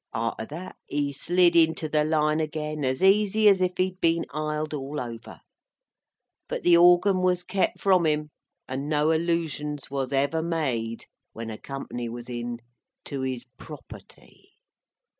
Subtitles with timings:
[0.13, 4.25] Arter that, he slid into the line again as easy as if he had been
[4.31, 5.41] iled all over.
[6.47, 8.31] But the organ was kep from him,
[8.67, 12.61] and no allusions was ever made, when a company was in,
[13.05, 14.53] to his property.